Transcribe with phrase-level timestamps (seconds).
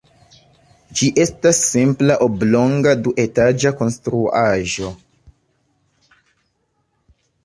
[0.99, 4.89] Ĝi estas simpla oblonga duetaĝa konstruaĵo.